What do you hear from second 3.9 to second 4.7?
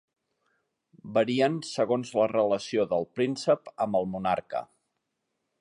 el monarca.